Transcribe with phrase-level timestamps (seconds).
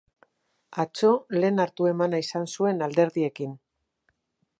[0.83, 3.53] Atzo lehen hartu-emana izan zuen alderdiekin.